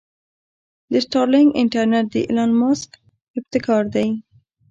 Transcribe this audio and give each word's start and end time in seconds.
د 0.91 0.93
سټارلنک 1.05 1.49
انټرنټ 1.61 2.07
د 2.11 2.15
ايلان 2.27 2.51
مسک 2.61 2.89
ابتکار 3.37 3.83
دې. 3.93 4.07